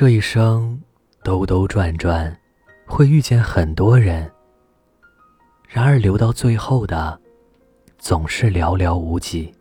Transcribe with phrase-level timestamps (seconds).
[0.00, 0.80] 这一生
[1.22, 2.34] 兜兜转转，
[2.86, 4.32] 会遇见很多人，
[5.68, 7.20] 然而留到最后的，
[7.98, 9.54] 总是寥寥无几。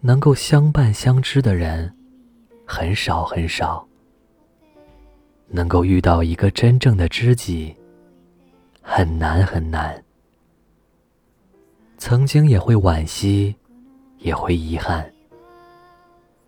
[0.00, 1.94] 能够相伴相知的人，
[2.66, 3.86] 很少很少。
[5.48, 7.76] 能够遇到一个真正的知己，
[8.80, 10.02] 很难很难。
[11.98, 13.54] 曾经也会惋惜，
[14.16, 15.12] 也会遗憾。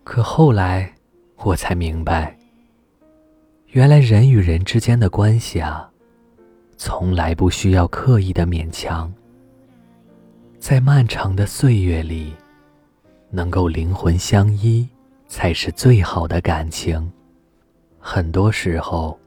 [0.03, 0.91] 可后来，
[1.43, 2.37] 我才明白，
[3.67, 5.89] 原来人与人之间的关系啊，
[6.77, 9.11] 从来不需要刻意的勉强。
[10.59, 12.33] 在漫长的岁月里。
[13.31, 14.89] 能够灵魂相依，
[15.27, 17.11] 才是最好的感情。
[17.99, 19.19] 很多时候，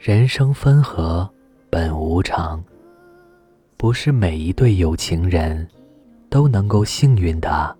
[0.00, 1.28] 人生分合
[1.68, 2.64] 本无常，
[3.76, 5.68] 不是每一对有情人
[6.30, 7.76] 都能够幸运的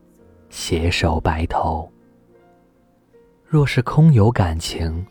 [0.51, 1.91] 携手白头。
[3.49, 5.07] 若是空有感情，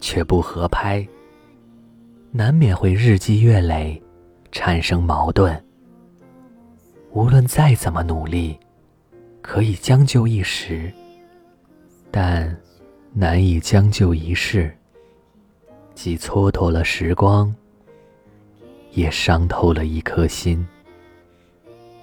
[0.00, 1.04] 却不合拍，
[2.30, 4.00] 难免会日积月累，
[4.52, 5.60] 产生矛盾。
[7.10, 8.58] 无论再怎么努力。
[9.42, 10.90] 可以将就一时，
[12.10, 12.56] 但
[13.12, 14.74] 难以将就一世。
[15.94, 17.54] 既蹉跎了时光，
[18.92, 20.66] 也伤透了一颗心。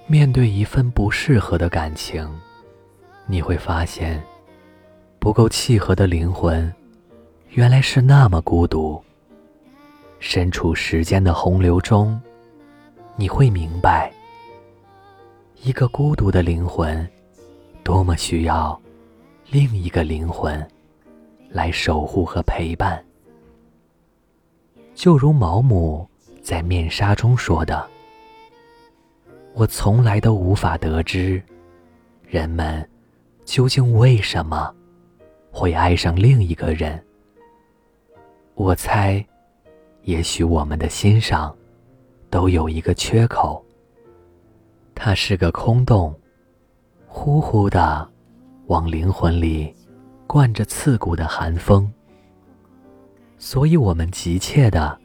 [0.06, 2.30] 面对一份不适合的感情，
[3.26, 4.22] 你会发现，
[5.22, 6.74] 不够契合的灵魂，
[7.50, 9.00] 原来是那么孤独。
[10.18, 12.20] 身处时间的洪流中，
[13.14, 14.12] 你会明白，
[15.62, 17.08] 一个孤独的灵魂。
[17.84, 18.76] 多么需要
[19.48, 20.68] 另一个灵魂
[21.48, 23.00] 来守护和陪伴，
[24.92, 26.04] 就如毛姆
[26.42, 27.88] 在《面纱》中说的
[29.54, 31.40] ：“我从来都无法得知，
[32.26, 32.88] 人们
[33.44, 34.74] 究竟为什么
[35.52, 37.00] 会爱上另一个人。
[38.54, 39.24] 我猜，
[40.02, 41.54] 也许我们的心上
[42.30, 43.64] 都有一个缺口，
[44.94, 46.12] 它是个空洞。”
[47.14, 48.10] 呼呼的，
[48.68, 49.74] 往灵魂里
[50.26, 51.92] 灌着刺骨的寒风。
[53.36, 54.98] 所以我们急切的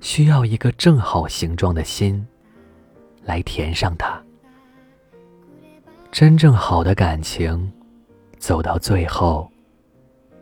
[0.00, 2.26] 需要一个正好形状的心，
[3.22, 4.18] 来填上它。
[6.10, 7.70] 真正好的感情，
[8.38, 9.50] 走到最后，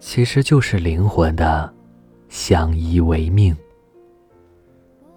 [0.07, 1.73] 其实就是灵魂的
[2.29, 3.57] 相依为命，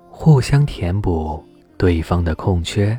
[0.09, 1.43] 互相填补
[1.77, 2.97] 对方的空缺，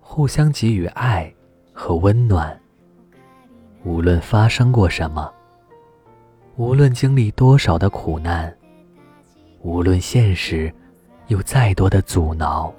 [0.00, 1.30] 互相给予爱。
[1.72, 2.58] 和温暖。
[3.84, 5.32] 无论发生过什么，
[6.56, 8.52] 无论经历多少的苦难，
[9.60, 10.74] 无论现实
[11.28, 12.74] 有再多的阻挠，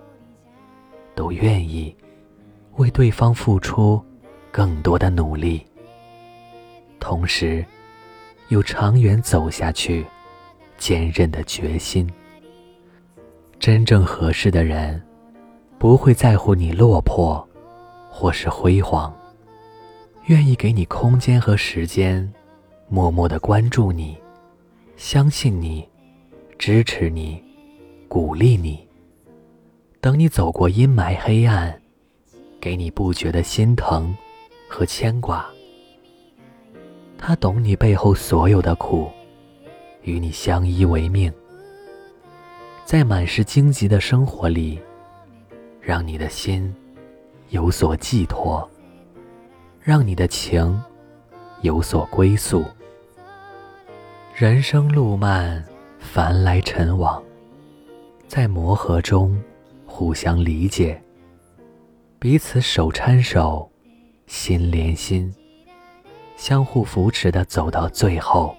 [1.15, 1.95] 都愿意
[2.75, 4.03] 为对方付出
[4.51, 5.65] 更多的努力，
[6.99, 7.63] 同时
[8.49, 10.05] 有长远走下去
[10.77, 12.07] 坚韧的决心。
[13.59, 15.01] 真正合适的人，
[15.79, 17.43] 不会在乎你落魄。
[18.11, 19.15] 或是辉煌，
[20.25, 22.29] 愿意给你空间和时间，
[22.89, 24.17] 默默的关注你，
[24.97, 25.87] 相信你，
[26.57, 27.41] 支持你，
[28.09, 28.85] 鼓励你。
[30.01, 31.79] 等你走过阴霾黑暗，
[32.59, 34.13] 给你不觉的心疼
[34.67, 35.47] 和牵挂。
[37.19, 39.11] 他懂你背后所有的苦，
[40.01, 41.31] 与你相依为命，
[42.85, 44.79] 在满是荆棘的生活里，
[45.79, 46.73] 让你的心。
[47.49, 48.69] 有所寄托，
[49.81, 50.79] 让你的情
[51.61, 52.63] 有所归宿。
[54.35, 55.65] 人生路漫，
[55.97, 57.19] 凡来尘往，
[58.27, 59.35] 在磨合中
[59.87, 61.01] 互相理解，
[62.19, 63.67] 彼此手搀手，
[64.27, 65.33] 心连心，
[66.39, 68.55] 相互扶持的走到最后，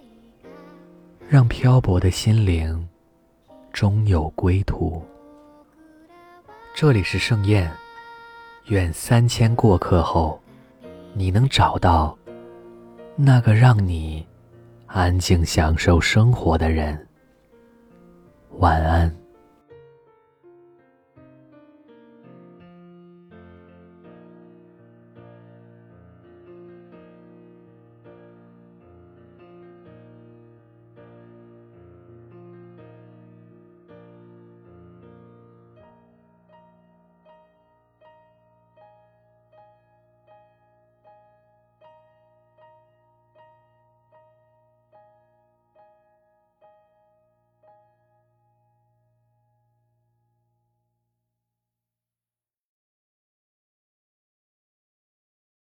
[1.26, 2.86] 让漂泊的心灵
[3.72, 5.02] 终有归途。
[6.74, 7.72] 这里是盛宴。
[8.66, 10.38] 愿三千过客后，
[11.14, 12.16] 你能找到
[13.16, 14.26] 那个让你
[14.84, 17.08] 安静享受生活的人。
[18.58, 19.19] 晚安。